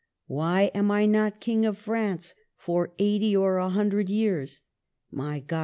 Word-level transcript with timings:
Why 0.25 0.71
am 0.73 0.89
I 0.89 1.05
not 1.05 1.39
King 1.39 1.63
of 1.63 1.77
France 1.77 2.33
for 2.57 2.91
eighty 2.97 3.37
or 3.37 3.57
a 3.59 3.69
hundred 3.69 4.09
years? 4.09 4.61
My 5.11 5.37
God 5.41 5.59